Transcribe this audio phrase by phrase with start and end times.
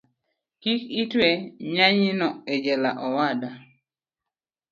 [0.61, 1.27] Kik itwe
[1.73, 3.49] nyanyino ejela owada